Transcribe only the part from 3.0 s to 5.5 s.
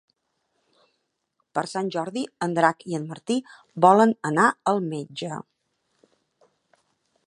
en Martí volen anar al metge.